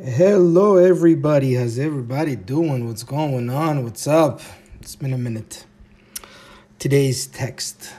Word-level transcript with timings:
Hello, 0.00 0.78
everybody. 0.78 1.52
How's 1.52 1.78
everybody 1.78 2.34
doing? 2.34 2.86
What's 2.86 3.02
going 3.02 3.50
on? 3.50 3.84
What's 3.84 4.06
up? 4.06 4.40
It's 4.80 4.96
been 4.96 5.12
a 5.12 5.18
minute. 5.18 5.66
Today's 6.78 7.26
text. 7.26 7.92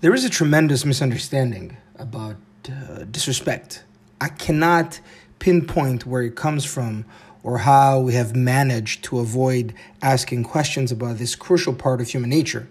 There 0.00 0.12
is 0.12 0.24
a 0.24 0.28
tremendous 0.28 0.84
misunderstanding 0.84 1.76
about 2.00 2.34
uh, 2.68 3.04
disrespect. 3.04 3.84
I 4.20 4.28
cannot 4.28 4.98
pinpoint 5.38 6.04
where 6.04 6.22
it 6.22 6.34
comes 6.34 6.64
from 6.64 7.04
or 7.44 7.58
how 7.58 8.00
we 8.00 8.14
have 8.14 8.34
managed 8.34 9.04
to 9.04 9.20
avoid 9.20 9.74
asking 10.02 10.42
questions 10.42 10.90
about 10.90 11.18
this 11.18 11.36
crucial 11.36 11.74
part 11.74 12.00
of 12.00 12.08
human 12.08 12.30
nature. 12.30 12.68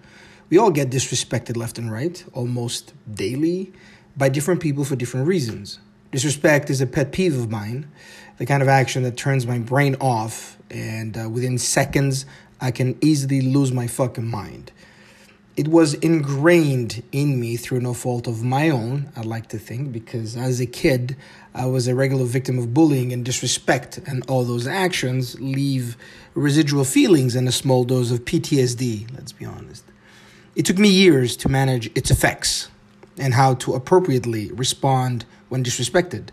We 0.50 0.58
all 0.58 0.72
get 0.72 0.90
disrespected 0.90 1.56
left 1.56 1.78
and 1.78 1.90
right, 1.90 2.26
almost 2.34 2.94
daily, 3.10 3.72
by 4.18 4.28
different 4.28 4.60
people 4.60 4.84
for 4.84 4.98
different 4.98 5.28
reasons. 5.28 5.80
Disrespect 6.12 6.70
is 6.70 6.80
a 6.80 6.88
pet 6.88 7.12
peeve 7.12 7.38
of 7.38 7.50
mine, 7.50 7.92
the 8.38 8.46
kind 8.46 8.62
of 8.62 8.70
action 8.70 9.04
that 9.04 9.18
turns 9.18 9.46
my 9.46 9.60
brain 9.60 9.96
off, 10.00 10.58
and 10.70 11.18
uh, 11.18 11.30
within 11.30 11.58
seconds, 11.58 12.26
I 12.62 12.72
can 12.72 12.98
easily 13.02 13.42
lose 13.42 13.72
my 13.74 13.88
fucking 13.88 14.26
mind. 14.26 14.72
It 15.58 15.68
was 15.68 15.96
ingrained 15.96 17.04
in 17.12 17.40
me 17.40 17.58
through 17.58 17.82
no 17.82 17.94
fault 17.94 18.28
of 18.28 18.44
my 18.44 18.70
own, 18.70 19.12
I'd 19.18 19.26
like 19.26 19.48
to 19.50 19.58
think, 19.58 19.92
because 19.92 20.38
as 20.38 20.62
a 20.62 20.66
kid, 20.66 21.18
I 21.54 21.66
was 21.66 21.88
a 21.88 21.96
regular 21.96 22.26
victim 22.26 22.58
of 22.58 22.74
bullying 22.74 23.12
and 23.12 23.26
disrespect, 23.26 23.98
and 24.06 24.24
all 24.30 24.44
those 24.44 24.68
actions 24.68 25.40
leave 25.42 25.98
residual 26.36 26.86
feelings 26.86 27.36
and 27.36 27.48
a 27.48 27.52
small 27.52 27.84
dose 27.84 28.12
of 28.12 28.24
PTSD, 28.24 29.14
let's 29.14 29.32
be 29.34 29.46
honest. 29.46 29.84
It 30.56 30.66
took 30.66 30.78
me 30.78 30.90
years 30.90 31.36
to 31.38 31.50
manage 31.50 31.88
its 31.98 32.12
effects 32.12 32.70
and 33.18 33.34
how 33.34 33.56
to 33.56 33.74
appropriately 33.74 34.52
respond 34.52 35.26
when 35.50 35.64
disrespected. 35.64 36.30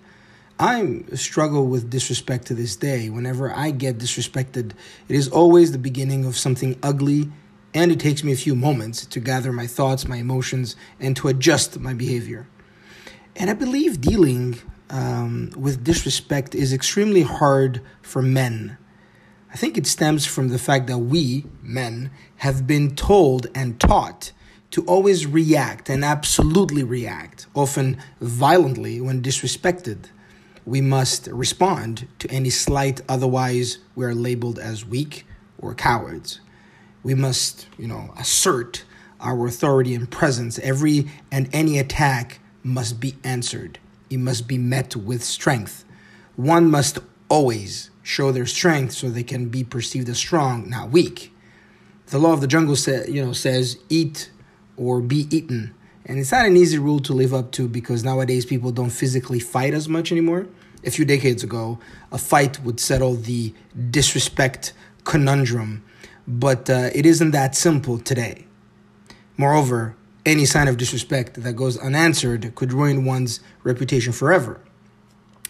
I 0.59 1.02
struggle 1.14 1.66
with 1.66 1.91
disrespect 1.91 2.46
to 2.46 2.55
this 2.55 2.77
day. 2.77 3.10
Whenever 3.10 3.52
I 3.52 3.72
get 3.72 3.98
disrespected, 3.98 4.72
it 5.09 5.16
is 5.16 5.28
always 5.28 5.72
the 5.72 5.78
beginning 5.78 6.25
of 6.25 6.36
something 6.36 6.78
ugly, 6.83 7.30
and 7.74 7.91
it 7.91 7.98
takes 7.98 8.22
me 8.22 8.33
a 8.33 8.36
few 8.36 8.55
moments 8.55 9.05
to 9.06 9.19
gather 9.19 9.52
my 9.52 9.66
thoughts, 9.66 10.06
my 10.06 10.19
emotions, 10.19 10.77
and 11.00 11.16
to 11.16 11.28
adjust 11.28 11.80
my 11.80 11.92
behavior. 11.92 12.47
And 13.34 13.50
I 13.50 13.55
believe 13.55 14.00
dealing 14.00 14.61
um, 14.91 15.50
with 15.56 15.83
disrespect 15.83 16.55
is 16.55 16.72
extremely 16.72 17.22
hard 17.22 17.80
for 18.00 18.22
men. 18.22 18.78
I 19.52 19.56
think 19.56 19.77
it 19.77 19.86
stems 19.86 20.24
from 20.24 20.48
the 20.48 20.58
fact 20.58 20.86
that 20.86 20.98
we, 20.98 21.46
men, 21.62 22.11
have 22.36 22.67
been 22.67 22.94
told 22.94 23.48
and 23.56 23.80
taught 23.80 24.33
to 24.75 24.83
always 24.86 25.25
react 25.25 25.89
and 25.89 26.05
absolutely 26.05 26.83
react, 26.83 27.47
often 27.55 27.97
violently 28.20 29.00
when 29.00 29.22
disrespected. 29.22 30.06
We 30.67 30.80
must 30.80 31.28
respond 31.28 32.08
to 32.19 32.28
any 32.28 32.50
slight, 32.50 33.00
otherwise, 33.08 33.78
we 33.95 34.05
are 34.05 34.17
labeled 34.17 34.58
as 34.58 34.84
weak 34.84 35.28
or 35.58 35.77
cowards. 35.77 36.41
We 37.05 37.14
must, 37.14 37.69
you 37.78 37.86
know, 37.86 38.12
assert 38.19 38.84
our 39.20 39.47
authority 39.47 39.95
and 39.95 40.11
presence. 40.11 40.58
Every 40.58 41.08
and 41.30 41.48
any 41.52 41.78
attack 41.78 42.41
must 42.64 42.98
be 42.98 43.14
answered, 43.22 43.78
it 44.11 44.19
must 44.19 44.48
be 44.48 44.58
met 44.58 44.97
with 44.97 45.22
strength. 45.22 45.84
One 46.34 46.69
must 46.69 46.98
always 47.28 47.91
show 48.02 48.33
their 48.33 48.47
strength 48.47 48.95
so 48.95 49.08
they 49.08 49.22
can 49.22 49.50
be 49.50 49.62
perceived 49.62 50.08
as 50.08 50.19
strong, 50.19 50.69
not 50.69 50.91
weak. 50.91 51.33
The 52.06 52.19
law 52.19 52.33
of 52.33 52.41
the 52.41 52.48
jungle 52.48 52.75
say, 52.75 53.08
you 53.08 53.25
know, 53.25 53.33
says 53.33 53.78
eat 53.89 54.30
or 54.77 55.00
be 55.00 55.27
eaten. 55.34 55.75
And 56.06 56.19
it's 56.19 56.33
not 56.33 56.47
an 56.47 56.56
easy 56.56 56.78
rule 56.78 57.00
to 57.00 57.12
live 57.12 57.33
up 57.33 57.50
to 57.53 57.69
because 57.69 58.05
nowadays 58.05 58.44
people 58.44 58.72
don't 58.72 58.91
physically 58.91 59.41
fight 59.41 59.75
as 59.75 59.89
much 59.89 60.12
anymore. 60.12 60.47
A 60.84 60.91
few 60.91 61.05
decades 61.05 61.42
ago, 61.42 61.78
a 62.12 62.19
fight 62.19 62.62
would 62.62 62.78
settle 62.78 63.14
the 63.14 63.55
disrespect 63.91 64.75
conundrum, 65.05 65.83
but 66.28 66.69
uh, 66.69 66.91
it 66.95 67.06
isn't 67.06 67.30
that 67.30 67.55
simple 67.55 67.98
today. 67.98 68.47
Moreover, 69.36 69.96
any 70.27 70.45
sign 70.45 70.68
of 70.68 70.77
disrespect 70.77 71.42
that 71.42 71.55
goes 71.55 71.79
unanswered 71.79 72.55
could 72.55 72.73
ruin 72.73 73.05
one's 73.05 73.41
reputation 73.62 74.12
forever. 74.12 74.61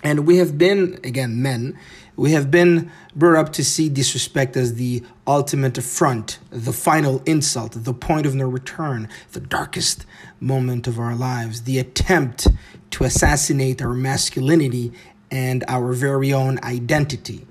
And 0.05 0.27
we 0.27 0.37
have 0.37 0.59
been, 0.59 1.01
again, 1.03 1.41
men, 1.41 1.79
we 2.15 2.33
have 2.33 2.51
been 2.51 2.93
brought 3.17 3.41
up 3.41 3.53
to 3.55 3.65
see 3.65 3.89
disrespect 3.89 4.55
as 4.55 4.75
the 4.75 5.03
ultimate 5.27 5.79
affront, 5.79 6.39
the 6.51 6.75
final 6.75 7.23
insult, 7.25 7.73
the 7.73 7.95
point 7.95 8.27
of 8.27 8.35
no 8.35 8.47
return, 8.47 9.09
the 9.33 9.41
darkest 9.41 10.05
moment 10.41 10.87
of 10.87 10.99
our 10.99 11.17
lives, 11.17 11.63
the 11.63 11.79
attempt 11.79 12.49
to 12.91 13.05
assassinate 13.05 13.81
our 13.81 13.95
masculinity 13.95 14.93
and 15.31 15.65
our 15.67 15.95
very 15.95 16.33
own 16.33 16.61
identity. 16.63 17.47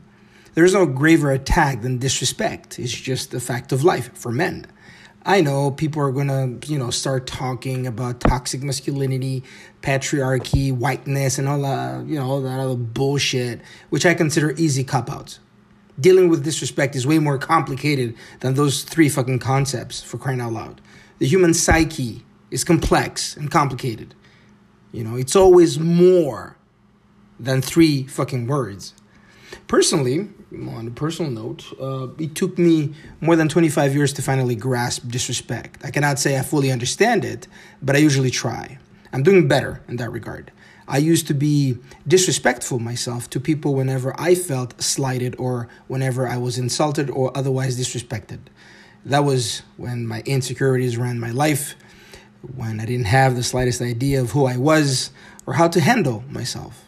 There's 0.53 0.75
no 0.75 0.85
graver 0.85 1.31
attack 1.31 1.81
than 1.81 1.97
disrespect. 1.97 2.77
It's 2.77 2.93
just 2.93 3.33
a 3.33 3.39
fact 3.39 3.71
of 3.71 3.83
life 3.83 4.15
for 4.15 4.31
men. 4.31 4.67
I 5.25 5.39
know 5.39 5.71
people 5.71 6.01
are 6.01 6.11
gonna, 6.11 6.57
you 6.65 6.77
know, 6.77 6.89
start 6.89 7.27
talking 7.27 7.87
about 7.87 8.19
toxic 8.19 8.61
masculinity, 8.61 9.43
patriarchy, 9.81 10.75
whiteness, 10.75 11.37
and 11.37 11.47
all 11.47 11.61
that, 11.61 12.05
you 12.07 12.15
know, 12.15 12.29
all 12.29 12.41
that 12.41 12.59
other 12.59 12.75
bullshit, 12.75 13.61
which 13.89 14.05
I 14.05 14.15
consider 14.15 14.51
easy 14.57 14.83
cop 14.83 15.09
outs. 15.09 15.39
Dealing 15.97 16.27
with 16.27 16.43
disrespect 16.43 16.95
is 16.95 17.07
way 17.07 17.19
more 17.19 17.37
complicated 17.37 18.15
than 18.41 18.55
those 18.55 18.83
three 18.83 19.07
fucking 19.07 19.39
concepts, 19.39 20.01
for 20.01 20.17
crying 20.17 20.41
out 20.41 20.51
loud. 20.51 20.81
The 21.19 21.27
human 21.27 21.53
psyche 21.53 22.25
is 22.51 22.65
complex 22.65 23.37
and 23.37 23.49
complicated. 23.49 24.15
You 24.91 25.05
know, 25.05 25.15
it's 25.15 25.35
always 25.35 25.79
more 25.79 26.57
than 27.39 27.61
three 27.61 28.03
fucking 28.03 28.47
words. 28.47 28.93
Personally, 29.67 30.29
on 30.51 30.87
a 30.87 30.91
personal 30.91 31.31
note, 31.31 31.65
uh, 31.81 32.07
it 32.19 32.35
took 32.35 32.57
me 32.57 32.93
more 33.21 33.35
than 33.35 33.49
25 33.49 33.95
years 33.95 34.13
to 34.13 34.21
finally 34.21 34.55
grasp 34.55 35.07
disrespect. 35.07 35.83
I 35.83 35.91
cannot 35.91 36.19
say 36.19 36.37
I 36.37 36.41
fully 36.41 36.71
understand 36.71 37.25
it, 37.25 37.47
but 37.81 37.95
I 37.95 37.99
usually 37.99 38.29
try. 38.29 38.77
I'm 39.11 39.23
doing 39.23 39.47
better 39.47 39.81
in 39.87 39.97
that 39.97 40.11
regard. 40.11 40.51
I 40.87 40.97
used 40.97 41.27
to 41.27 41.33
be 41.33 41.77
disrespectful 42.07 42.79
myself 42.79 43.29
to 43.31 43.39
people 43.39 43.73
whenever 43.73 44.13
I 44.19 44.35
felt 44.35 44.81
slighted 44.81 45.35
or 45.37 45.69
whenever 45.87 46.27
I 46.27 46.37
was 46.37 46.57
insulted 46.57 47.09
or 47.09 47.35
otherwise 47.37 47.79
disrespected. 47.79 48.39
That 49.05 49.23
was 49.23 49.63
when 49.77 50.07
my 50.07 50.21
insecurities 50.25 50.97
ran 50.97 51.19
my 51.19 51.31
life, 51.31 51.75
when 52.55 52.79
I 52.79 52.85
didn't 52.85 53.05
have 53.05 53.35
the 53.35 53.43
slightest 53.43 53.81
idea 53.81 54.21
of 54.21 54.31
who 54.31 54.45
I 54.45 54.57
was 54.57 55.11
or 55.45 55.53
how 55.53 55.67
to 55.69 55.79
handle 55.79 56.23
myself. 56.29 56.85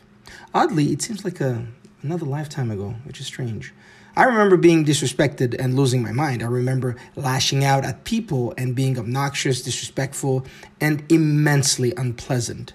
Oddly, 0.54 0.92
it 0.92 1.02
seems 1.02 1.24
like 1.24 1.40
a 1.40 1.66
another 2.06 2.26
lifetime 2.26 2.72
ago, 2.72 2.96
which 3.04 3.20
is 3.20 3.26
strange. 3.26 3.74
I 4.16 4.24
remember 4.24 4.56
being 4.56 4.86
disrespected 4.86 5.56
and 5.60 5.76
losing 5.76 6.02
my 6.02 6.12
mind. 6.12 6.42
I 6.42 6.46
remember 6.46 6.96
lashing 7.16 7.66
out 7.66 7.84
at 7.84 8.06
people 8.06 8.54
and 8.58 8.76
being 8.76 8.98
obnoxious, 8.98 9.62
disrespectful, 9.62 10.46
and 10.80 11.04
immensely 11.12 11.94
unpleasant. 11.98 12.74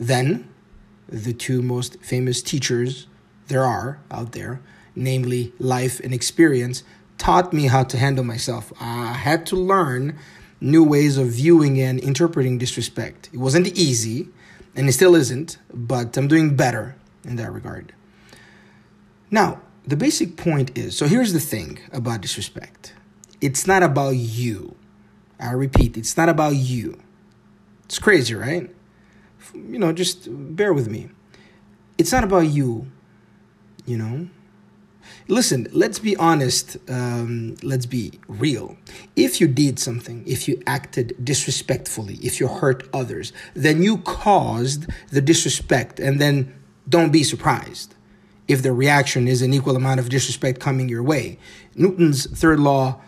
Then, 0.00 0.48
the 1.08 1.34
two 1.34 1.60
most 1.60 2.00
famous 2.00 2.40
teachers 2.40 3.06
there 3.48 3.64
are 3.64 3.98
out 4.10 4.32
there, 4.32 4.60
namely 4.94 5.52
life 5.58 6.00
and 6.00 6.14
experience, 6.14 6.84
taught 7.18 7.52
me 7.52 7.66
how 7.66 7.82
to 7.82 7.98
handle 7.98 8.24
myself. 8.24 8.72
I 8.80 9.12
had 9.12 9.44
to 9.46 9.56
learn 9.56 10.18
new 10.60 10.84
ways 10.84 11.18
of 11.18 11.28
viewing 11.28 11.80
and 11.80 11.98
interpreting 11.98 12.58
disrespect. 12.58 13.28
It 13.32 13.38
wasn't 13.38 13.66
easy, 13.78 14.28
and 14.74 14.88
it 14.88 14.92
still 14.92 15.14
isn't, 15.14 15.58
but 15.72 16.16
I'm 16.16 16.28
doing 16.28 16.56
better 16.56 16.96
in 17.24 17.36
that 17.36 17.52
regard. 17.52 17.92
Now, 19.30 19.60
the 19.86 19.96
basic 19.96 20.36
point 20.36 20.76
is 20.76 20.96
so 20.96 21.06
here's 21.06 21.32
the 21.32 21.40
thing 21.40 21.78
about 21.92 22.20
disrespect 22.20 22.94
it's 23.40 23.66
not 23.66 23.82
about 23.82 24.16
you. 24.16 24.76
I 25.40 25.52
repeat, 25.52 25.96
it's 25.96 26.16
not 26.16 26.28
about 26.28 26.56
you. 26.56 26.98
It's 27.84 27.98
crazy, 27.98 28.34
right? 28.34 28.68
You 29.54 29.78
know, 29.78 29.92
just 29.92 30.28
bear 30.28 30.72
with 30.72 30.88
me. 30.88 31.08
It's 31.96 32.12
not 32.12 32.24
about 32.24 32.48
you, 32.48 32.90
you 33.86 33.96
know? 33.96 34.28
Listen, 35.28 35.68
let's 35.72 35.98
be 35.98 36.16
honest. 36.16 36.76
Um, 36.88 37.56
let's 37.62 37.86
be 37.86 38.18
real. 38.26 38.76
If 39.14 39.40
you 39.40 39.46
did 39.46 39.78
something, 39.78 40.24
if 40.26 40.48
you 40.48 40.60
acted 40.66 41.16
disrespectfully, 41.24 42.16
if 42.16 42.40
you 42.40 42.48
hurt 42.48 42.88
others, 42.92 43.32
then 43.54 43.82
you 43.82 43.98
caused 43.98 44.86
the 45.10 45.20
disrespect, 45.20 46.00
and 46.00 46.20
then 46.20 46.54
don't 46.88 47.12
be 47.12 47.22
surprised 47.22 47.94
if 48.48 48.62
the 48.62 48.72
reaction 48.72 49.28
is 49.28 49.42
an 49.42 49.52
equal 49.52 49.76
amount 49.76 50.00
of 50.00 50.08
disrespect 50.08 50.58
coming 50.58 50.88
your 50.88 51.02
way. 51.02 51.38
Newton's 51.76 52.26
third 52.26 52.58
law 52.58 53.00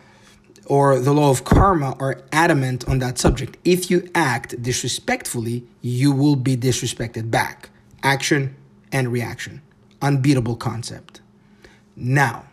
or 0.66 1.00
the 1.00 1.12
law 1.12 1.30
of 1.30 1.42
karma 1.42 1.96
are 1.98 2.22
adamant 2.30 2.86
on 2.88 3.00
that 3.00 3.18
subject. 3.18 3.56
If 3.64 3.90
you 3.90 4.08
act 4.14 4.62
disrespectfully, 4.62 5.64
you 5.80 6.12
will 6.12 6.36
be 6.36 6.56
disrespected 6.56 7.30
back. 7.30 7.70
Action 8.04 8.54
and 8.92 9.10
reaction. 9.10 9.62
Unbeatable 10.00 10.56
concept. 10.56 11.20
Now, 11.96 12.44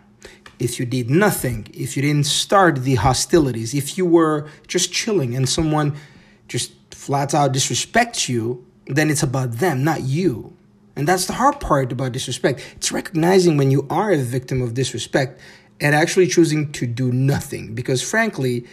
if 0.58 0.80
you 0.80 0.86
did 0.86 1.10
nothing, 1.10 1.68
if 1.74 1.96
you 1.96 2.02
didn't 2.02 2.26
start 2.26 2.78
the 2.84 2.96
hostilities, 2.96 3.76
if 3.76 3.98
you 3.98 4.06
were 4.06 4.50
just 4.68 4.92
chilling 4.92 5.36
and 5.36 5.48
someone 5.48 5.96
just 6.48 6.74
flat 6.92 7.36
out 7.36 7.54
disrespects 7.54 8.28
you, 8.28 8.66
then 8.88 9.10
it's 9.10 9.22
about 9.24 9.52
them, 9.54 9.84
not 9.84 10.02
you. 10.02 10.54
And 10.98 11.08
that's 11.08 11.28
the 11.28 11.34
hard 11.34 11.60
part 11.60 11.92
about 11.92 12.12
disrespect. 12.12 12.60
It's 12.76 12.92
recognizing 12.92 13.56
when 13.56 13.70
you 13.70 13.86
are 13.88 14.12
a 14.12 14.18
victim 14.18 14.64
of 14.64 14.74
disrespect 14.74 15.40
and 15.80 15.94
actually 15.94 16.26
choosing 16.26 16.72
to 16.72 16.88
do 16.88 17.12
nothing. 17.12 17.76
Because 17.76 18.02
frankly, 18.02 18.66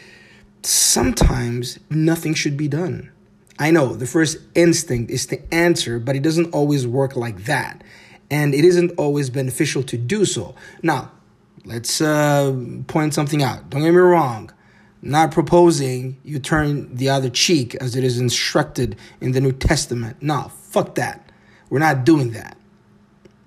sometimes 0.62 1.78
nothing 1.90 2.32
should 2.32 2.56
be 2.56 2.66
done. 2.66 3.12
I 3.58 3.70
know 3.70 3.94
the 3.94 4.06
first 4.06 4.38
instinct 4.54 5.10
is 5.10 5.26
to 5.26 5.54
answer, 5.54 5.98
but 5.98 6.16
it 6.16 6.22
doesn't 6.22 6.52
always 6.54 6.86
work 6.86 7.14
like 7.14 7.44
that. 7.44 7.84
And 8.30 8.54
it 8.54 8.64
isn't 8.64 8.92
always 8.96 9.28
beneficial 9.28 9.82
to 9.82 9.98
do 9.98 10.24
so. 10.24 10.54
Now, 10.82 11.12
let's 11.66 12.00
uh, 12.00 12.56
point 12.86 13.12
something 13.12 13.42
out. 13.42 13.68
Don't 13.68 13.82
get 13.82 13.90
me 13.90 13.98
wrong. 13.98 14.50
Not 15.02 15.30
proposing 15.30 16.16
you 16.24 16.38
turn 16.38 16.96
the 16.96 17.10
other 17.10 17.28
cheek 17.28 17.74
as 17.74 17.94
it 17.94 18.02
is 18.02 18.18
instructed 18.18 18.96
in 19.20 19.32
the 19.32 19.42
New 19.42 19.52
Testament. 19.52 20.22
No, 20.22 20.50
fuck 20.70 20.94
that. 20.94 21.23
We're 21.74 21.80
not 21.80 22.04
doing 22.04 22.30
that. 22.30 22.56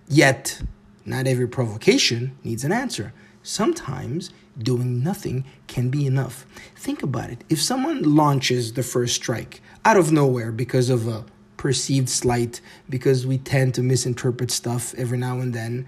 Yet, 0.10 0.62
not 1.06 1.28
every 1.28 1.48
provocation 1.48 2.38
needs 2.44 2.66
an 2.66 2.74
answer. 2.74 3.14
Sometimes 3.42 4.32
doing 4.58 5.02
nothing 5.02 5.46
can 5.68 5.88
be 5.88 6.06
enough. 6.06 6.46
Think 6.76 7.02
about 7.02 7.30
it. 7.30 7.46
If 7.48 7.62
someone 7.62 8.04
launches 8.04 8.74
the 8.74 8.84
first 8.84 9.16
strike 9.16 9.62
out 9.86 9.96
of 9.96 10.12
nowhere 10.12 10.52
because 10.52 10.90
of 10.90 11.08
a 11.08 11.24
perceived 11.56 12.10
slight, 12.10 12.60
because 12.90 13.26
we 13.26 13.38
tend 13.38 13.74
to 13.76 13.82
misinterpret 13.82 14.52
stuff 14.52 14.94
every 14.96 15.18
now 15.18 15.40
and 15.40 15.54
then, 15.54 15.88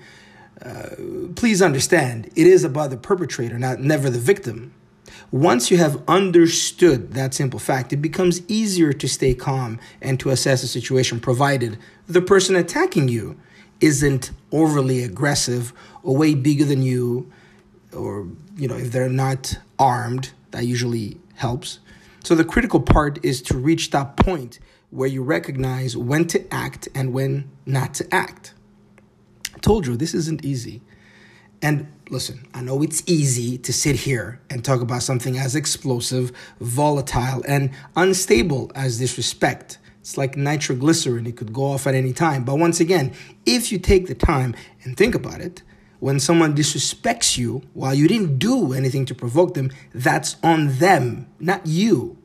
uh, 0.62 0.91
please 1.36 1.62
understand 1.62 2.31
it 2.38 2.47
is 2.47 2.63
about 2.63 2.89
the 2.89 2.95
perpetrator, 2.95 3.59
not 3.59 3.81
never 3.81 4.09
the 4.09 4.18
victim. 4.18 4.74
Once 5.31 5.69
you 5.69 5.77
have 5.77 6.01
understood 6.07 7.13
that 7.13 7.33
simple 7.33 7.59
fact, 7.59 7.91
it 7.91 7.97
becomes 7.97 8.41
easier 8.47 8.94
to 8.94 9.07
stay 9.07 9.33
calm 9.33 9.77
and 10.01 10.19
to 10.19 10.30
assess 10.30 10.62
the 10.62 10.68
situation, 10.68 11.19
provided 11.19 11.77
the 12.09 12.21
person 12.21 12.56
attacking 12.56 13.07
you 13.07 13.39
isn't 13.79 14.31
overly 14.51 15.03
aggressive 15.03 15.71
or 16.03 16.17
way 16.17 16.33
bigger 16.33 16.65
than 16.65 16.81
you, 16.81 17.31
or, 17.95 18.27
you 18.57 18.67
know, 18.67 18.75
if 18.75 18.91
they're 18.91 19.07
not 19.07 19.57
armed, 19.77 20.31
that 20.51 20.65
usually 20.65 21.17
helps. 21.35 21.79
So 22.23 22.35
the 22.35 22.44
critical 22.44 22.81
part 22.81 23.23
is 23.23 23.41
to 23.44 23.57
reach 23.57 23.91
that 23.91 24.17
point 24.17 24.59
where 24.89 25.07
you 25.07 25.23
recognize 25.23 25.95
when 25.95 26.25
to 26.27 26.53
act 26.53 26.89
and 26.95 27.13
when 27.13 27.50
not 27.65 27.94
to 27.95 28.13
act. 28.13 28.53
I 29.55 29.59
told 29.59 29.85
you 29.85 29.95
this 29.95 30.13
isn't 30.13 30.44
easy. 30.44 30.81
And 31.62 31.91
listen, 32.09 32.47
I 32.53 32.62
know 32.62 32.81
it's 32.81 33.03
easy 33.05 33.57
to 33.59 33.71
sit 33.71 33.97
here 33.97 34.41
and 34.50 34.65
talk 34.65 34.81
about 34.81 35.03
something 35.03 35.38
as 35.38 35.55
explosive, 35.55 36.31
volatile, 36.59 37.44
and 37.47 37.69
unstable 37.95 38.71
as 38.73 38.97
disrespect. 38.97 39.77
It's 40.09 40.17
like 40.17 40.35
nitroglycerin, 40.35 41.27
it 41.27 41.38
could 41.38 41.53
go 41.53 41.65
off 41.65 41.85
at 41.85 41.94
any 41.94 42.13
time. 42.13 42.44
But 42.44 42.56
once 42.56 42.79
again, 42.79 43.13
if 43.45 43.71
you 43.71 43.77
take 43.77 44.07
the 44.07 44.15
time 44.15 44.56
and 44.83 44.97
think 44.97 45.13
about 45.13 45.39
it, 45.39 45.61
when 46.00 46.19
someone 46.19 46.56
disrespects 46.56 47.38
you 47.38 47.61
while 47.75 47.94
you 47.94 48.07
didn't 48.07 48.39
do 48.39 48.73
anything 48.73 49.06
to 49.06 49.13
provoke 49.13 49.53
them, 49.53 49.69
that's 49.94 50.38
on 50.41 50.79
them, 50.79 51.27
not 51.39 51.67
you. 51.67 52.17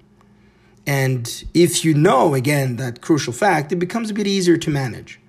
And 0.86 1.44
if 1.52 1.84
you 1.84 1.92
know, 1.92 2.32
again, 2.32 2.76
that 2.76 3.02
crucial 3.02 3.34
fact, 3.34 3.70
it 3.70 3.76
becomes 3.76 4.10
a 4.10 4.14
bit 4.14 4.26
easier 4.26 4.56
to 4.56 4.70
manage. 4.70 5.20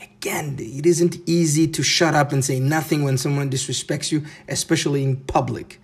Again, 0.00 0.56
it 0.58 0.86
isn't 0.86 1.18
easy 1.28 1.68
to 1.68 1.82
shut 1.82 2.14
up 2.14 2.32
and 2.32 2.42
say 2.42 2.58
nothing 2.58 3.04
when 3.04 3.18
someone 3.18 3.50
disrespects 3.50 4.10
you, 4.10 4.24
especially 4.48 5.04
in 5.04 5.16
public. 5.16 5.78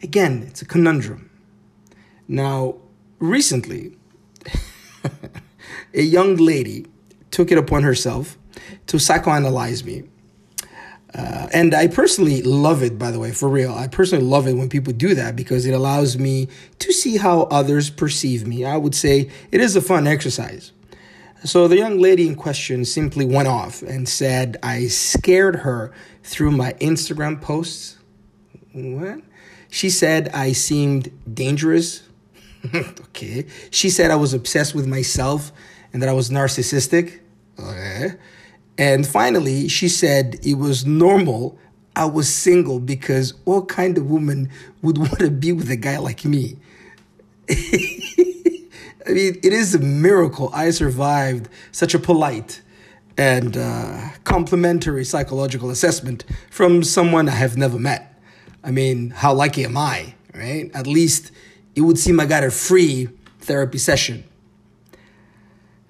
Again, 0.00 0.44
it's 0.46 0.62
a 0.62 0.64
conundrum. 0.64 1.28
Now, 2.28 2.76
recently, 3.18 3.96
a 5.94 6.02
young 6.02 6.36
lady 6.36 6.86
took 7.30 7.50
it 7.50 7.58
upon 7.58 7.82
herself 7.82 8.38
to 8.86 8.96
psychoanalyze 8.96 9.84
me. 9.84 10.04
Uh, 11.14 11.48
and 11.52 11.74
I 11.74 11.88
personally 11.88 12.42
love 12.42 12.82
it, 12.82 12.98
by 12.98 13.10
the 13.10 13.18
way, 13.18 13.32
for 13.32 13.48
real. 13.48 13.74
I 13.74 13.88
personally 13.88 14.24
love 14.24 14.46
it 14.46 14.54
when 14.54 14.68
people 14.68 14.92
do 14.92 15.14
that 15.14 15.34
because 15.34 15.66
it 15.66 15.72
allows 15.72 16.16
me 16.16 16.48
to 16.78 16.92
see 16.92 17.16
how 17.16 17.42
others 17.42 17.90
perceive 17.90 18.46
me. 18.46 18.64
I 18.64 18.76
would 18.76 18.94
say 18.94 19.28
it 19.50 19.60
is 19.60 19.74
a 19.74 19.80
fun 19.80 20.06
exercise. 20.06 20.72
So 21.42 21.66
the 21.68 21.78
young 21.78 21.98
lady 21.98 22.28
in 22.28 22.36
question 22.36 22.84
simply 22.84 23.24
went 23.24 23.48
off 23.48 23.82
and 23.82 24.08
said 24.08 24.58
I 24.62 24.86
scared 24.88 25.56
her 25.56 25.90
through 26.22 26.52
my 26.52 26.74
Instagram 26.74 27.40
posts. 27.40 27.98
What? 28.72 29.22
She 29.70 29.88
said 29.88 30.28
I 30.34 30.52
seemed 30.52 31.10
dangerous. 31.34 32.02
okay. 32.74 33.46
She 33.70 33.90
said 33.90 34.10
I 34.10 34.16
was 34.16 34.34
obsessed 34.34 34.74
with 34.74 34.86
myself 34.86 35.52
and 35.92 36.02
that 36.02 36.08
I 36.08 36.12
was 36.12 36.30
narcissistic. 36.30 37.20
Okay. 37.58 38.14
And 38.78 39.06
finally, 39.06 39.68
she 39.68 39.88
said 39.88 40.36
it 40.42 40.54
was 40.54 40.86
normal 40.86 41.58
I 41.96 42.04
was 42.04 42.32
single 42.32 42.80
because 42.80 43.34
what 43.44 43.68
kind 43.68 43.98
of 43.98 44.10
woman 44.10 44.48
would 44.82 44.98
want 45.04 45.18
to 45.18 45.30
be 45.30 45.52
with 45.52 45.70
a 45.70 45.76
guy 45.76 45.98
like 45.98 46.24
me? 46.24 46.56
I 47.50 49.12
mean, 49.12 49.38
it 49.42 49.52
is 49.52 49.74
a 49.74 49.78
miracle 49.80 50.50
I 50.54 50.70
survived 50.70 51.48
such 51.72 51.94
a 51.94 51.98
polite 51.98 52.62
and 53.18 53.56
uh, 53.56 54.10
complimentary 54.24 55.04
psychological 55.04 55.70
assessment 55.70 56.24
from 56.50 56.82
someone 56.82 57.28
I 57.28 57.32
have 57.32 57.56
never 57.56 57.78
met. 57.78 58.18
I 58.62 58.70
mean, 58.70 59.10
how 59.10 59.34
lucky 59.34 59.64
am 59.64 59.76
I, 59.76 60.14
right? 60.34 60.70
At 60.74 60.86
least 60.86 61.32
it 61.80 61.86
would 61.86 61.98
seem 61.98 62.20
I 62.20 62.26
got 62.26 62.44
a 62.44 62.50
free 62.50 63.08
therapy 63.38 63.78
session. 63.78 64.24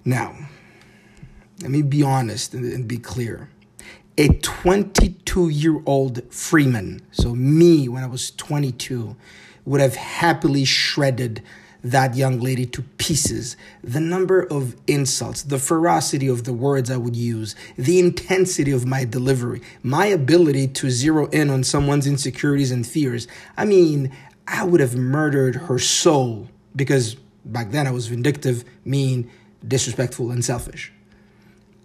Now, 0.05 0.37
let 1.61 1.73
me 1.73 1.83
be 1.83 2.05
honest 2.05 2.55
and, 2.55 2.87
be 2.87 2.97
clear. 2.97 3.49
A 4.17 4.29
22 4.29 5.49
year 5.49 5.83
old 5.87 6.33
Freeman, 6.33 7.03
so 7.11 7.35
me 7.35 7.89
when 7.89 8.05
I 8.05 8.07
was 8.07 8.31
22, 8.31 9.17
would 9.65 9.81
have 9.81 9.97
happily 9.97 10.65
shredded 10.65 11.43
that 11.83 12.15
young 12.15 12.39
lady 12.39 12.67
to 12.67 12.83
pieces. 12.83 13.57
The 13.83 14.01
number 14.01 14.43
of 14.45 14.77
insults, 14.87 15.43
the 15.43 15.59
ferocity 15.59 16.29
of 16.29 16.45
the 16.45 16.53
words 16.53 16.89
I 16.89 16.99
would 16.99 17.17
use, 17.17 17.57
the 17.77 17.99
intensity 17.99 18.71
of 18.71 18.87
my 18.87 19.05
delivery, 19.05 19.61
my 19.83 20.07
ability 20.07 20.69
to 20.69 20.91
zero 20.91 21.27
in 21.31 21.51
on 21.51 21.65
someone's 21.65 22.07
insecurities 22.07 22.71
and 22.71 22.87
fears. 22.87 23.27
I 23.57 23.65
mean, 23.65 24.13
I 24.51 24.65
would 24.65 24.81
have 24.81 24.97
murdered 24.97 25.55
her 25.55 25.79
soul 25.79 26.49
because 26.75 27.15
back 27.45 27.71
then 27.71 27.87
I 27.87 27.93
was 27.93 28.09
vindictive, 28.09 28.65
mean, 28.85 29.31
disrespectful, 29.67 30.33
and 30.33 30.45
selfish. 30.45 30.93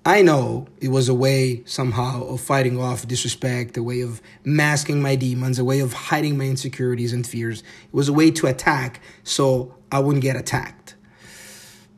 I 0.03 0.23
know 0.23 0.67
it 0.81 0.89
was 0.89 1.07
a 1.07 1.13
way 1.13 1.63
somehow 1.65 2.23
of 2.25 2.41
fighting 2.41 2.79
off 2.79 3.07
disrespect, 3.07 3.77
a 3.77 3.83
way 3.83 4.01
of 4.01 4.21
masking 4.43 5.01
my 5.01 5.15
demons, 5.15 5.59
a 5.59 5.63
way 5.63 5.79
of 5.79 5.93
hiding 5.93 6.37
my 6.37 6.45
insecurities 6.45 7.13
and 7.13 7.25
fears. 7.25 7.61
It 7.61 7.93
was 7.93 8.09
a 8.09 8.13
way 8.13 8.31
to 8.31 8.47
attack 8.47 8.99
so 9.23 9.75
I 9.91 9.99
wouldn't 9.99 10.23
get 10.23 10.35
attacked. 10.35 10.95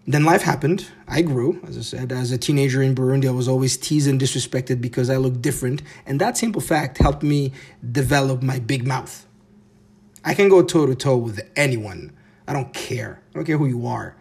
Then 0.05 0.23
life 0.23 0.41
happened. 0.41 0.87
I 1.05 1.21
grew, 1.21 1.61
as 1.67 1.77
I 1.77 1.81
said. 1.81 2.11
As 2.13 2.31
a 2.31 2.37
teenager 2.37 2.81
in 2.81 2.95
Burundi, 2.95 3.27
I 3.27 3.31
was 3.31 3.49
always 3.49 3.75
teased 3.75 4.07
and 4.07 4.19
disrespected 4.19 4.79
because 4.79 5.09
I 5.09 5.17
looked 5.17 5.41
different. 5.41 5.81
And 6.05 6.21
that 6.21 6.37
simple 6.37 6.61
fact 6.61 6.97
helped 6.97 7.23
me 7.23 7.51
develop 7.91 8.41
my 8.41 8.59
big 8.59 8.87
mouth. 8.87 9.26
I 10.27 10.33
can 10.33 10.49
go 10.49 10.61
toe 10.61 10.85
to 10.85 10.93
toe 10.93 11.15
with 11.15 11.39
anyone. 11.55 12.11
I 12.49 12.51
don't 12.51 12.73
care. 12.73 13.21
I 13.31 13.33
don't 13.33 13.45
care 13.45 13.57
who 13.57 13.65
you 13.65 13.87
are. 13.87 14.13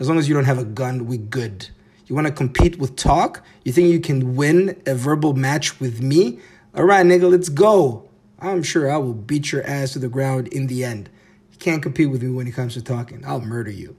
As 0.00 0.08
long 0.08 0.18
as 0.18 0.28
you 0.28 0.34
don't 0.34 0.44
have 0.44 0.58
a 0.58 0.64
gun, 0.64 1.06
we 1.06 1.18
good. 1.18 1.68
You 2.08 2.16
want 2.16 2.26
to 2.26 2.32
compete 2.32 2.80
with 2.80 2.96
talk? 2.96 3.44
You 3.64 3.70
think 3.70 3.86
you 3.86 4.00
can 4.00 4.34
win 4.34 4.82
a 4.86 4.96
verbal 4.96 5.34
match 5.34 5.78
with 5.78 6.02
me? 6.02 6.40
All 6.74 6.82
right, 6.82 7.06
nigga, 7.06 7.30
let's 7.30 7.48
go. 7.48 8.08
I'm 8.40 8.64
sure 8.64 8.90
I 8.90 8.96
will 8.96 9.14
beat 9.14 9.52
your 9.52 9.64
ass 9.64 9.92
to 9.92 10.00
the 10.00 10.08
ground 10.08 10.48
in 10.48 10.66
the 10.66 10.82
end. 10.82 11.08
You 11.52 11.58
can't 11.58 11.80
compete 11.80 12.10
with 12.10 12.24
me 12.24 12.30
when 12.30 12.48
it 12.48 12.56
comes 12.56 12.74
to 12.74 12.82
talking. 12.82 13.22
I'll 13.24 13.40
murder 13.40 13.70
you. 13.70 13.96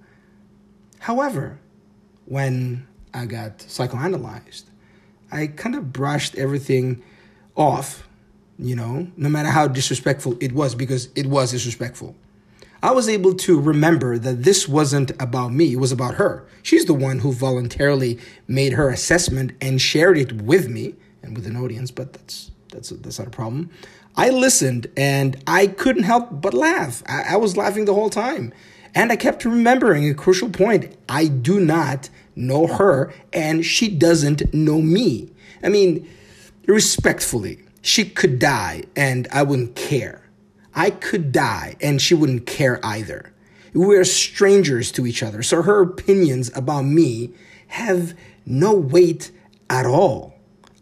However, 0.99 1.59
when 2.25 2.85
I 3.13 3.25
got 3.25 3.59
psychoanalyzed, 3.59 4.63
I 5.31 5.47
kind 5.47 5.75
of 5.75 5.93
brushed 5.93 6.35
everything 6.35 7.01
off, 7.55 8.05
you 8.59 8.75
know, 8.75 9.07
no 9.17 9.29
matter 9.29 9.49
how 9.49 9.67
disrespectful 9.67 10.37
it 10.39 10.51
was, 10.51 10.75
because 10.75 11.09
it 11.15 11.25
was 11.25 11.51
disrespectful. 11.51 12.15
I 12.81 12.91
was 12.91 13.07
able 13.07 13.33
to 13.35 13.59
remember 13.59 14.17
that 14.17 14.43
this 14.43 14.67
wasn't 14.67 15.11
about 15.21 15.53
me, 15.53 15.73
it 15.73 15.77
was 15.77 15.93
about 15.93 16.15
her. 16.15 16.45
She's 16.61 16.85
the 16.85 16.93
one 16.93 17.19
who 17.19 17.31
voluntarily 17.31 18.19
made 18.47 18.73
her 18.73 18.89
assessment 18.89 19.53
and 19.61 19.81
shared 19.81 20.17
it 20.17 20.41
with 20.41 20.69
me 20.69 20.95
and 21.21 21.35
with 21.35 21.47
an 21.47 21.55
audience, 21.55 21.91
but 21.91 22.13
that's 22.13 22.51
that's 22.69 22.89
that's 22.89 23.19
not 23.19 23.27
a 23.27 23.31
problem. 23.31 23.69
I 24.15 24.29
listened 24.29 24.87
and 24.95 25.41
I 25.47 25.67
couldn't 25.67 26.03
help 26.03 26.41
but 26.41 26.53
laugh. 26.53 27.01
I, 27.07 27.33
I 27.33 27.35
was 27.37 27.57
laughing 27.57 27.85
the 27.85 27.93
whole 27.93 28.09
time. 28.09 28.53
And 28.95 29.11
I 29.11 29.15
kept 29.15 29.43
remembering 29.43 30.07
a 30.07 30.13
crucial 30.13 30.49
point. 30.49 30.95
I 31.09 31.27
do 31.27 31.59
not 31.59 32.09
know 32.35 32.67
her 32.67 33.11
and 33.31 33.65
she 33.65 33.89
doesn't 33.89 34.53
know 34.53 34.81
me. 34.81 35.31
I 35.63 35.69
mean, 35.69 36.07
respectfully, 36.67 37.59
she 37.83 38.05
could 38.05 38.39
die 38.39 38.83
and 38.95 39.27
I 39.31 39.43
wouldn't 39.43 39.75
care. 39.75 40.21
I 40.73 40.89
could 40.89 41.31
die 41.31 41.75
and 41.81 42.01
she 42.01 42.15
wouldn't 42.15 42.47
care 42.47 42.83
either. 42.83 43.31
We're 43.73 44.05
strangers 44.05 44.91
to 44.93 45.05
each 45.05 45.21
other, 45.21 45.43
so 45.43 45.61
her 45.61 45.81
opinions 45.81 46.49
about 46.55 46.83
me 46.83 47.33
have 47.67 48.15
no 48.45 48.73
weight 48.73 49.31
at 49.69 49.85
all. 49.85 50.33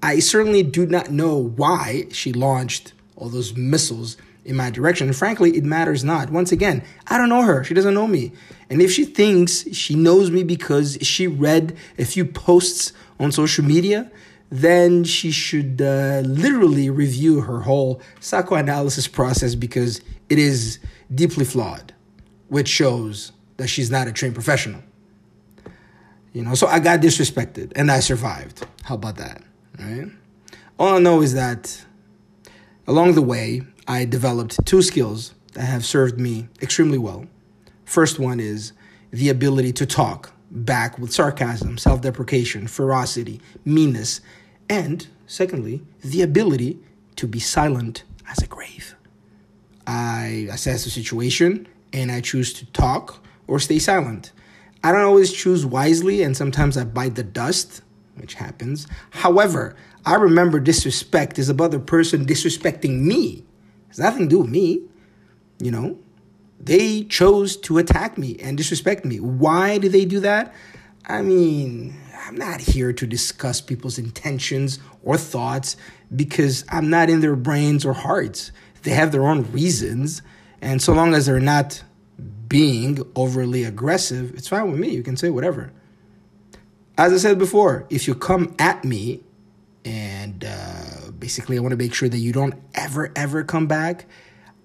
I 0.03 0.19
certainly 0.19 0.63
do 0.63 0.85
not 0.85 1.09
know 1.09 1.37
why 1.37 2.05
she 2.11 2.33
launched 2.33 2.93
all 3.15 3.29
those 3.29 3.55
missiles 3.55 4.17
in 4.45 4.55
my 4.55 4.69
direction. 4.69 5.07
And 5.07 5.15
frankly, 5.15 5.55
it 5.57 5.63
matters 5.63 6.03
not. 6.03 6.29
Once 6.29 6.51
again, 6.51 6.83
I 7.07 7.17
don't 7.17 7.29
know 7.29 7.43
her. 7.43 7.63
She 7.63 7.73
doesn't 7.73 7.93
know 7.93 8.07
me. 8.07 8.31
And 8.69 8.81
if 8.81 8.91
she 8.91 9.05
thinks 9.05 9.73
she 9.73 9.95
knows 9.95 10.29
me 10.29 10.43
because 10.43 10.97
she 11.01 11.27
read 11.27 11.75
a 11.97 12.05
few 12.05 12.25
posts 12.25 12.93
on 13.19 13.31
social 13.31 13.63
media, 13.63 14.11
then 14.51 15.05
she 15.05 15.31
should 15.31 15.81
uh, 15.81 16.21
literally 16.25 16.89
review 16.89 17.39
her 17.41 17.61
whole 17.61 18.01
psychoanalysis 18.19 19.07
process 19.07 19.55
because 19.55 20.01
it 20.29 20.37
is 20.37 20.77
deeply 21.13 21.45
flawed, 21.45 21.93
which 22.49 22.67
shows 22.67 23.31
that 23.57 23.67
she's 23.67 23.89
not 23.89 24.07
a 24.07 24.11
trained 24.11 24.35
professional. 24.35 24.83
You 26.33 26.43
know, 26.43 26.53
so 26.53 26.67
I 26.67 26.79
got 26.79 26.99
disrespected 26.99 27.71
and 27.75 27.89
I 27.89 28.01
survived. 28.01 28.65
How 28.83 28.95
about 28.95 29.15
that? 29.17 29.41
Right? 29.79 30.07
All 30.77 30.95
I 30.95 30.99
know 30.99 31.21
is 31.21 31.33
that 31.33 31.85
along 32.87 33.13
the 33.13 33.21
way, 33.21 33.61
I 33.87 34.03
developed 34.05 34.65
two 34.65 34.81
skills 34.81 35.33
that 35.53 35.63
have 35.63 35.85
served 35.85 36.19
me 36.19 36.49
extremely 36.61 36.97
well. 36.97 37.25
First 37.85 38.19
one 38.19 38.39
is 38.39 38.73
the 39.11 39.29
ability 39.29 39.73
to 39.73 39.85
talk 39.85 40.33
back 40.49 40.97
with 40.97 41.13
sarcasm, 41.13 41.77
self 41.77 42.01
deprecation, 42.01 42.67
ferocity, 42.67 43.41
meanness, 43.63 44.21
and 44.71 45.05
secondly, 45.27 45.81
the 46.01 46.21
ability 46.21 46.79
to 47.17 47.27
be 47.27 47.41
silent 47.41 48.05
as 48.29 48.41
a 48.41 48.47
grave. 48.47 48.95
I 49.85 50.47
assess 50.49 50.85
the 50.85 50.89
situation 50.89 51.67
and 51.91 52.09
I 52.09 52.21
choose 52.21 52.53
to 52.53 52.65
talk 52.67 53.21
or 53.47 53.59
stay 53.59 53.79
silent. 53.79 54.31
I 54.81 54.93
don't 54.93 55.01
always 55.01 55.33
choose 55.33 55.65
wisely, 55.65 56.23
and 56.23 56.37
sometimes 56.37 56.77
I 56.77 56.85
bite 56.85 57.15
the 57.15 57.23
dust, 57.23 57.81
which 58.15 58.35
happens. 58.35 58.87
However, 59.09 59.75
I 60.05 60.15
remember 60.15 60.57
disrespect 60.61 61.37
is 61.37 61.49
about 61.49 61.71
the 61.71 61.79
person 61.79 62.25
disrespecting 62.25 63.01
me. 63.01 63.43
It's 63.89 63.99
nothing 63.99 64.29
to 64.29 64.35
do 64.35 64.39
with 64.39 64.49
me. 64.49 64.83
You 65.59 65.71
know, 65.71 65.99
they 66.61 67.03
chose 67.03 67.57
to 67.57 67.77
attack 67.77 68.17
me 68.17 68.37
and 68.39 68.57
disrespect 68.57 69.03
me. 69.03 69.19
Why 69.19 69.77
did 69.79 69.91
they 69.91 70.05
do 70.05 70.21
that? 70.21 70.53
I 71.11 71.21
mean, 71.21 71.93
I'm 72.25 72.37
not 72.37 72.61
here 72.61 72.93
to 72.93 73.05
discuss 73.05 73.59
people's 73.59 73.97
intentions 73.97 74.79
or 75.03 75.17
thoughts 75.17 75.75
because 76.15 76.63
I'm 76.69 76.89
not 76.89 77.09
in 77.09 77.19
their 77.19 77.35
brains 77.35 77.85
or 77.85 77.91
hearts. 77.91 78.53
They 78.83 78.91
have 78.91 79.11
their 79.11 79.27
own 79.27 79.51
reasons. 79.51 80.21
And 80.61 80.81
so 80.81 80.93
long 80.93 81.13
as 81.13 81.25
they're 81.25 81.41
not 81.41 81.83
being 82.47 83.03
overly 83.13 83.65
aggressive, 83.65 84.33
it's 84.35 84.47
fine 84.47 84.71
with 84.71 84.79
me. 84.79 84.91
You 84.91 85.03
can 85.03 85.17
say 85.17 85.29
whatever. 85.29 85.73
As 86.97 87.11
I 87.11 87.17
said 87.17 87.37
before, 87.37 87.85
if 87.89 88.07
you 88.07 88.15
come 88.15 88.55
at 88.57 88.85
me 88.85 89.21
and 89.83 90.45
uh, 90.47 91.11
basically 91.19 91.57
I 91.57 91.59
want 91.59 91.71
to 91.71 91.77
make 91.77 91.93
sure 91.93 92.07
that 92.07 92.19
you 92.19 92.31
don't 92.31 92.55
ever, 92.73 93.11
ever 93.17 93.43
come 93.43 93.67
back, 93.67 94.05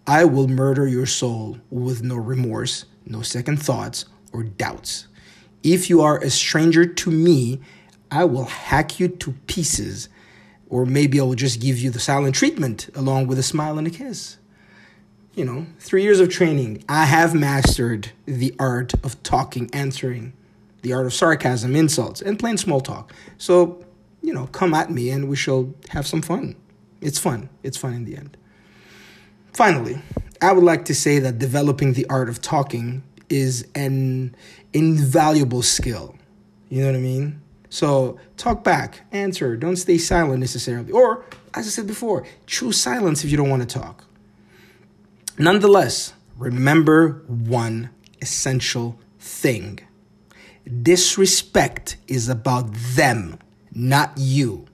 I 0.07 0.25
will 0.25 0.47
murder 0.47 0.87
your 0.87 1.07
soul 1.07 1.59
with 1.71 2.05
no 2.05 2.15
remorse, 2.15 2.85
no 3.05 3.23
second 3.23 3.61
thoughts, 3.61 4.05
or 4.33 4.45
doubts. 4.45 5.09
If 5.67 5.91
you 5.91 6.01
are 6.01 6.19
a 6.19 6.31
stranger 6.31 6.87
to 6.87 7.11
me, 7.11 7.61
I 8.11 8.25
will 8.25 8.45
hack 8.45 9.01
you 9.01 9.09
to 9.09 9.33
pieces, 9.47 10.09
or 10.69 10.87
maybe 10.87 11.21
I 11.21 11.25
will 11.25 11.35
just 11.35 11.61
give 11.61 11.79
you 11.79 11.91
the 11.91 11.99
silent 12.01 12.35
treatment 12.37 12.89
along 12.95 13.27
with 13.27 13.39
a 13.39 13.43
smile 13.43 13.77
and 13.77 13.87
a 13.87 13.91
kiss 13.91 14.39
you 15.37 15.45
know, 15.45 15.67
three 15.79 16.03
years 16.03 16.19
of 16.19 16.31
training, 16.31 16.83
I 16.89 17.05
have 17.05 17.35
mastered 17.35 18.11
the 18.25 18.55
art 18.59 18.95
of 19.05 19.23
talking, 19.23 19.71
answering, 19.73 20.33
the 20.81 20.95
art 20.95 21.05
of 21.05 21.13
sarcasm, 21.13 21.77
insults, 21.77 22.23
and 22.23 22.39
plain 22.39 22.57
small 22.57 22.81
talk. 22.81 23.13
So, 23.37 23.85
you 24.23 24.33
know, 24.33 24.47
come 24.47 24.73
at 24.73 24.91
me 24.91 25.11
and 25.11 25.29
we 25.29 25.37
shall 25.37 25.75
have 25.91 26.07
some 26.07 26.23
fun. 26.23 26.57
It's 27.03 27.19
fun. 27.19 27.51
It's 27.63 27.77
fun 27.77 27.93
in 27.93 28.07
the 28.07 28.17
end. 28.17 28.37
Finally, 29.53 30.01
I 30.41 30.53
would 30.53 30.65
like 30.65 30.87
to 30.87 30.95
say 30.95 31.19
that 31.19 31.39
developing 31.39 31.93
the 31.93 32.07
art 32.09 32.31
of 32.31 32.41
talking 32.41 33.03
is 33.28 33.66
an 33.75 34.35
invaluable 34.73 35.62
skill. 35.62 36.16
You 36.68 36.83
know 36.83 36.87
what 36.88 36.97
I 36.97 37.00
mean? 37.00 37.40
So 37.68 38.18
talk 38.37 38.64
back, 38.64 39.00
answer, 39.12 39.56
don't 39.56 39.76
stay 39.76 39.99
silent 39.99 40.40
necessarily. 40.40 40.92
Or, 40.92 41.25
as 41.54 41.66
I 41.66 41.71
said 41.71 41.87
before, 41.87 42.26
choose 42.47 42.80
silence 42.80 43.25
if 43.25 43.30
you 43.30 43.37
don't 43.37 43.50
want 43.50 43.68
to 43.68 43.78
talk. 43.78 44.04
Nonetheless, 45.38 46.14
remember 46.38 47.25
one 47.26 47.90
essential 48.21 48.99
thing 49.18 49.80
disrespect 50.83 51.97
is 52.09 52.28
about 52.28 52.73
them, 52.73 53.38
not 53.73 54.12
you. 54.16 54.66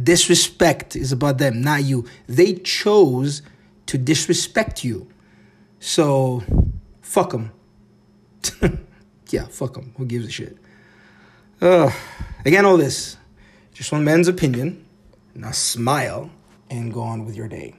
Disrespect 0.00 0.96
is 0.96 1.12
about 1.12 1.38
them, 1.38 1.62
not 1.62 1.84
you. 1.84 2.06
They 2.26 2.54
chose 2.54 3.42
to 3.86 3.96
disrespect 3.96 4.84
you. 4.84 5.08
So, 5.78 6.42
fuck 7.06 7.30
them. 7.30 7.52
yeah, 9.30 9.46
fuck 9.46 9.74
them. 9.74 9.94
Who 9.96 10.04
gives 10.04 10.26
a 10.26 10.30
shit? 10.30 10.56
Uh, 11.60 11.90
again, 12.44 12.64
all 12.66 12.76
this. 12.76 13.16
Just 13.72 13.92
one 13.92 14.04
man's 14.04 14.28
opinion. 14.28 14.84
Now 15.34 15.52
smile 15.52 16.30
and 16.68 16.92
go 16.92 17.02
on 17.02 17.24
with 17.24 17.36
your 17.36 17.48
day. 17.48 17.74